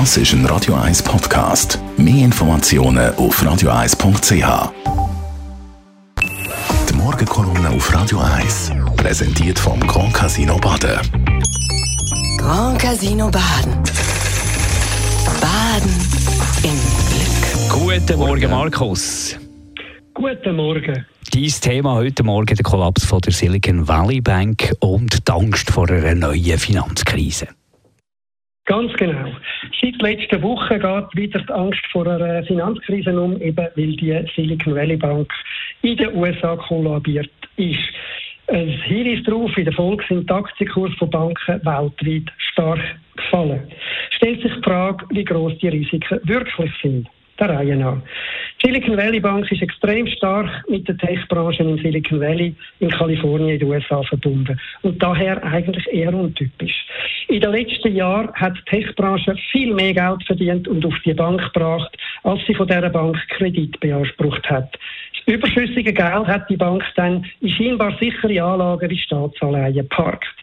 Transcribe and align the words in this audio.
Das 0.00 0.16
ist 0.16 0.32
ein 0.32 0.44
Radio 0.46 0.74
1 0.74 1.04
Podcast. 1.04 1.78
Mehr 1.96 2.24
Informationen 2.24 3.14
auf 3.14 3.40
radio1.ch. 3.40 4.72
Die 6.88 6.94
Morgenkolumne 6.94 7.70
auf 7.70 7.94
Radio 7.94 8.18
1 8.18 8.72
präsentiert 8.96 9.56
vom 9.56 9.78
Grand 9.86 10.12
Casino 10.12 10.58
Baden. 10.58 10.98
Grand 12.38 12.76
Casino 12.80 13.30
Baden. 13.30 13.72
Baden 15.40 15.94
im 16.64 16.76
Glück. 17.08 18.04
Guten 18.04 18.18
Morgen, 18.18 18.50
Markus. 18.50 19.38
Guten 20.12 20.56
Morgen. 20.56 21.06
Dein 21.32 21.48
Thema 21.60 21.94
heute 21.94 22.24
Morgen 22.24 22.56
der 22.56 22.64
Kollaps 22.64 23.04
von 23.04 23.20
der 23.20 23.32
Silicon 23.32 23.86
Valley 23.86 24.20
Bank 24.20 24.74
und 24.80 25.28
die 25.28 25.32
Angst 25.32 25.70
vor 25.70 25.88
einer 25.88 26.16
neuen 26.16 26.58
Finanzkrise. 26.58 27.46
Ganz 28.74 28.92
genau. 28.94 29.30
Seit 29.80 30.02
letzter 30.02 30.42
Woche 30.42 30.80
geht 30.80 31.14
wieder 31.14 31.38
die 31.38 31.52
Angst 31.52 31.86
vor 31.92 32.08
einer 32.08 32.42
Finanzkrise 32.42 33.16
um, 33.16 33.40
eben 33.40 33.56
weil 33.56 33.96
die 33.96 34.24
Silicon 34.34 34.74
Valley 34.74 34.96
Bank 34.96 35.32
in 35.82 35.96
den 35.96 36.12
USA 36.16 36.56
kollabiert 36.56 37.30
ist. 37.56 37.78
Ein 38.48 38.66
Hinweis 38.66 39.22
darauf, 39.22 39.56
in 39.56 39.66
der 39.66 39.74
Folge 39.74 40.04
sind 40.08 40.28
die 40.28 40.34
Aktienkurse 40.34 40.96
von 40.96 41.08
Banken 41.08 41.64
weltweit 41.64 42.32
stark 42.50 42.80
gefallen. 43.14 43.62
Stellt 44.10 44.42
sich 44.42 44.52
die 44.52 44.62
Frage, 44.62 45.06
wie 45.10 45.24
groß 45.24 45.56
die 45.58 45.68
Risiken 45.68 46.18
wirklich 46.24 46.72
sind 46.82 47.08
der 47.38 47.50
Reihe 47.50 47.76
nach. 47.76 47.98
Silicon 48.64 48.96
Valley 48.96 49.20
Bank 49.20 49.52
ist 49.52 49.60
extrem 49.60 50.06
stark 50.06 50.48
mit 50.70 50.88
der 50.88 50.96
Tech-Branche 50.96 51.62
in 51.62 51.76
Silicon 51.76 52.18
Valley 52.18 52.54
in 52.78 52.88
Kalifornien 52.88 53.50
in 53.50 53.58
den 53.58 53.68
USA 53.68 54.02
verbunden 54.02 54.58
und 54.80 55.02
daher 55.02 55.44
eigentlich 55.44 55.86
eher 55.92 56.14
untypisch. 56.14 56.86
In 57.28 57.42
den 57.42 57.52
letzten 57.52 57.94
Jahren 57.94 58.32
hat 58.32 58.54
die 58.56 58.70
Tech-Branche 58.70 59.36
viel 59.52 59.74
mehr 59.74 59.92
Geld 59.92 60.24
verdient 60.24 60.66
und 60.66 60.86
auf 60.86 60.94
die 61.04 61.12
Bank 61.12 61.42
gebracht, 61.52 61.94
als 62.22 62.40
sie 62.46 62.54
von 62.54 62.66
dieser 62.66 62.88
Bank 62.88 63.18
Kredit 63.36 63.78
beansprucht 63.80 64.48
hat. 64.48 64.78
Das 65.26 65.34
überschüssige 65.34 65.92
Geld 65.92 66.26
hat 66.26 66.48
die 66.48 66.56
Bank 66.56 66.82
dann 66.96 67.26
in 67.42 67.50
scheinbar 67.50 67.94
sichere 68.00 68.42
Anlagen 68.42 68.88
wie 68.88 68.96
Staatsanleihen 68.96 69.74
geparkt. 69.74 70.34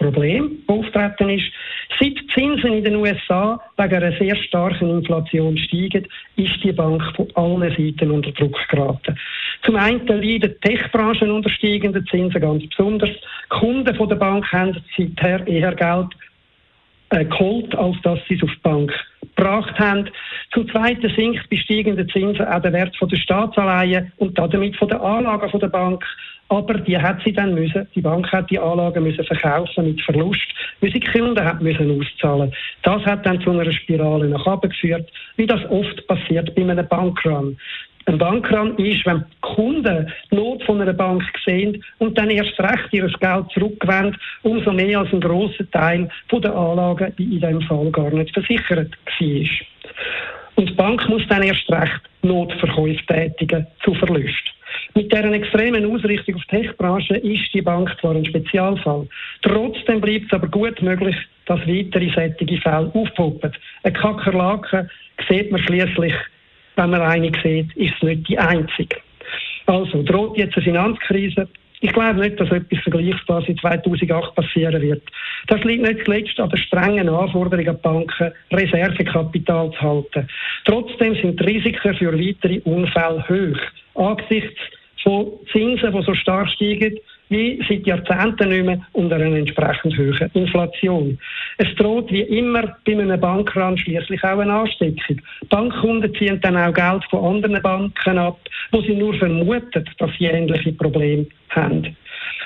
Problem, 0.00 0.62
das 0.66 0.76
auftreten 0.78 1.28
ist, 1.28 1.52
seit 2.00 2.18
die 2.18 2.26
Zinsen 2.28 2.72
in 2.72 2.84
den 2.84 2.96
USA 2.96 3.60
wegen 3.76 3.94
einer 3.94 4.16
sehr 4.18 4.36
starken 4.36 4.90
Inflation 4.90 5.56
steigen, 5.58 6.06
ist 6.36 6.64
die 6.64 6.72
Bank 6.72 7.02
von 7.14 7.28
allen 7.34 7.70
Seiten 7.76 8.10
unter 8.10 8.32
Druck 8.32 8.56
geraten. 8.68 9.18
Zum 9.62 9.76
einen 9.76 10.06
leiden 10.06 10.54
Tech-Branchen 10.62 11.30
unter 11.30 11.50
steigenden 11.50 12.06
Zinsen 12.06 12.40
ganz 12.40 12.66
besonders. 12.66 13.10
Die 13.10 13.48
Kunden 13.48 14.08
der 14.08 14.16
Bank 14.16 14.50
haben 14.52 14.76
seither 14.96 15.46
eher 15.46 15.74
Geld 15.74 16.08
äh, 17.10 17.24
geholt, 17.24 17.74
als 17.74 17.96
dass 18.02 18.18
sie 18.28 18.34
es 18.34 18.42
auf 18.42 18.50
die 18.50 18.60
Bank 18.62 18.92
gebracht 19.20 19.78
haben. 19.78 20.08
Zum 20.52 20.68
Zweiten 20.68 21.08
sinkt 21.14 21.48
bei 21.48 21.56
steigenden 21.56 22.08
Zinsen 22.08 22.44
auch 22.44 22.60
der 22.60 22.72
Wert 22.72 22.96
der 23.00 23.16
Staatsanleihen 23.16 24.12
und 24.16 24.36
damit 24.36 24.76
von 24.76 24.88
der 24.88 25.00
Anlagen 25.00 25.60
der 25.60 25.68
Bank. 25.68 26.04
Aber 26.48 26.74
die 26.74 26.98
hat 26.98 27.22
sie 27.24 27.32
dann 27.32 27.54
müssen, 27.54 27.86
die 27.94 28.00
Bank 28.00 28.30
hat 28.32 28.50
die 28.50 28.58
Anlagen 28.58 29.04
müssen 29.04 29.24
verkaufen 29.24 29.86
mit 29.86 30.00
Verlust, 30.02 30.48
weil 30.80 30.90
sie 30.90 30.98
die 30.98 31.06
Kunden 31.06 31.44
hat 31.44 31.62
müssen 31.62 32.00
auszahlen. 32.00 32.52
Das 32.82 33.00
hat 33.04 33.24
dann 33.24 33.40
zu 33.40 33.50
einer 33.50 33.70
Spirale 33.70 34.26
nach 34.26 34.44
oben 34.44 34.68
geführt, 34.68 35.08
wie 35.36 35.46
das 35.46 35.64
oft 35.70 36.04
passiert 36.08 36.52
bei 36.56 36.62
einem 36.62 36.88
Bankrun. 36.88 37.56
Ein 38.06 38.18
Bankrun 38.18 38.76
ist, 38.78 39.06
wenn 39.06 39.18
die 39.18 39.40
Kunden 39.42 40.12
die 40.32 40.34
Not 40.34 40.64
von 40.64 40.80
einer 40.80 40.92
Bank 40.92 41.22
sehen 41.44 41.84
und 41.98 42.18
dann 42.18 42.30
erst 42.30 42.58
recht 42.58 42.88
ihr 42.90 43.06
Geld 43.06 43.50
zurückwenden, 43.54 44.16
umso 44.42 44.72
mehr 44.72 44.98
als 44.98 45.12
ein 45.12 45.20
grosser 45.20 45.70
Teil 45.70 46.08
der 46.32 46.56
Anlagen, 46.56 47.12
die 47.16 47.24
in 47.24 47.40
diesem 47.40 47.62
Fall 47.62 47.92
gar 47.92 48.10
nicht 48.10 48.34
versichert 48.34 48.90
war. 49.20 50.39
Und 50.60 50.68
die 50.68 50.74
Bank 50.74 51.08
muss 51.08 51.26
dann 51.26 51.42
erst 51.42 51.70
recht 51.70 52.02
Notverkäufe 52.20 53.00
tätigen 53.06 53.66
zu 53.82 53.94
Verlust. 53.94 54.44
Mit 54.94 55.10
deren 55.10 55.32
extremen 55.32 55.86
Ausrichtung 55.86 56.34
auf 56.34 56.42
die 56.52 56.56
Tech-Branche 56.58 57.16
ist 57.16 57.54
die 57.54 57.62
Bank 57.62 57.96
zwar 57.98 58.14
ein 58.14 58.26
Spezialfall. 58.26 59.08
Trotzdem 59.40 60.02
bleibt 60.02 60.26
es 60.26 60.32
aber 60.34 60.48
gut 60.48 60.82
möglich, 60.82 61.16
dass 61.46 61.60
weitere 61.60 62.10
solche 62.10 62.60
Fälle 62.60 62.90
aufpoppen. 62.92 63.52
Eine 63.84 63.92
Kakerlake 63.94 64.90
sieht 65.30 65.50
man 65.50 65.62
schließlich, 65.62 66.12
wenn 66.76 66.90
man 66.90 67.00
eine 67.00 67.32
sieht, 67.42 67.74
ist 67.78 67.94
es 67.96 68.02
nicht 68.02 68.28
die 68.28 68.38
einzige. 68.38 68.98
Also 69.64 70.02
droht 70.02 70.36
jetzt 70.36 70.56
eine 70.56 70.64
Finanzkrise. 70.64 71.48
Ich 71.82 71.92
glaube 71.94 72.20
nicht, 72.20 72.38
dass 72.38 72.50
etwas 72.50 72.78
Vergleichbares 72.80 73.48
in 73.48 73.56
2008 73.56 74.34
passieren 74.34 74.82
wird. 74.82 75.02
Das 75.46 75.64
liegt 75.64 75.82
nicht 75.82 76.04
zuletzt 76.04 76.38
an 76.38 76.50
der 76.50 76.58
strengen 76.58 77.08
Anforderung 77.08 77.66
an 77.66 77.80
Banken, 77.80 78.32
Reservekapital 78.52 79.70
zu 79.70 79.80
halten. 79.80 80.28
Trotzdem 80.66 81.14
sind 81.14 81.40
die 81.40 81.44
Risiken 81.44 81.94
für 81.94 82.12
weitere 82.12 82.60
Unfälle 82.64 83.24
hoch. 83.26 83.60
Angesichts 83.94 84.60
von 85.02 85.32
Zinsen, 85.50 85.92
die 85.92 86.02
so 86.02 86.14
stark 86.14 86.50
steigen, 86.50 86.98
wie 87.30 87.62
seit 87.68 87.86
Jahrzehnten 87.86 88.50
nicht 88.50 88.66
mehr 88.66 88.80
unter 88.92 89.16
einer 89.16 89.36
entsprechend 89.36 89.96
hohen 89.96 90.30
Inflation. 90.34 91.18
Es 91.58 91.74
droht 91.76 92.10
wie 92.12 92.22
immer 92.22 92.76
bei 92.84 92.92
einem 92.92 93.18
Bankrun 93.18 93.78
schließlich 93.78 94.22
auch 94.22 94.38
eine 94.38 94.52
Ansteckung. 94.52 95.20
Bankkunden 95.48 96.14
ziehen 96.16 96.40
dann 96.42 96.56
auch 96.56 96.74
Geld 96.74 97.04
von 97.08 97.24
anderen 97.36 97.62
Banken 97.62 98.18
ab, 98.18 98.38
wo 98.72 98.82
sie 98.82 98.94
nur 98.94 99.14
vermuten, 99.14 99.84
dass 99.98 100.10
sie 100.18 100.26
ähnliche 100.26 100.72
Probleme 100.72 101.26
haben. 101.50 101.96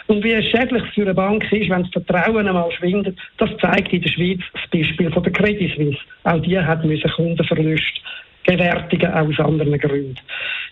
Und 0.07 0.23
wie 0.23 0.33
es 0.33 0.45
schädlich 0.51 0.83
für 0.95 1.03
eine 1.03 1.15
Bank 1.15 1.51
ist, 1.51 1.71
wenn 1.71 1.83
das 1.83 1.93
Vertrauen 1.93 2.47
einmal 2.47 2.71
schwindet, 2.73 3.19
das 3.39 3.51
zeigt 3.61 3.93
in 3.93 4.03
der 4.03 4.11
Schweiz 4.11 4.41
das 4.53 4.71
Beispiel 4.71 5.11
von 5.11 5.23
der 5.23 5.33
Credit 5.33 5.75
Suisse. 5.75 5.99
Auch 6.25 6.41
die 6.43 6.59
hat 6.59 6.85
müssen 6.85 7.11
Kundenverlust 7.11 8.03
gewärtigen, 8.45 9.13
aus 9.13 9.39
anderen 9.39 9.79
Gründen. 9.79 10.19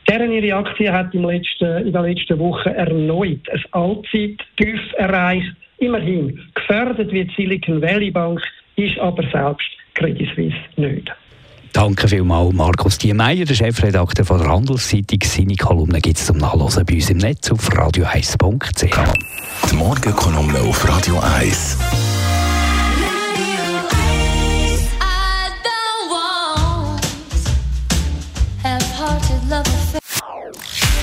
Deren 0.09 0.33
ihre 0.33 0.57
Aktie 0.57 0.93
hat 0.93 1.15
im 1.15 1.25
letzten, 1.25 1.87
in 1.87 1.93
der 1.93 2.03
letzten 2.03 2.39
Woche 2.39 2.75
erneut 2.75 3.49
ein 3.51 3.63
Allzeittief 3.71 4.81
erreicht. 4.97 5.55
Immerhin, 5.79 6.41
gefördert 6.55 7.13
wird 7.13 7.31
Silicon 7.37 7.81
Valley 7.81 8.11
Bank, 8.11 8.41
ist 8.77 8.99
aber 8.99 9.23
selbst 9.33 9.69
Credit 9.95 10.29
Suisse 10.35 10.57
nicht. 10.77 11.11
Danke 11.73 12.07
vielmals, 12.07 12.53
Markus 12.53 12.99
Diemeyer, 12.99 13.47
der 13.47 13.55
Chefredakteur 13.55 14.27
von 14.27 14.39
der 14.39 14.49
Handelszeitung. 14.49 15.21
Seine 15.23 15.57
Kolumne 15.57 16.01
gibt 16.01 16.19
es 16.19 16.27
zum 16.27 16.37
Nachlesen 16.37 16.85
bei 16.85 16.95
uns 16.95 17.11
im 17.11 17.17
Netz 17.17 17.51
auf 17.51 17.71
radio1.ch. 17.71 19.71
Die 19.71 19.77
Morgenkolumne 19.77 20.61
auf 20.61 20.87
Radio 20.87 21.19
1. 21.19 22.12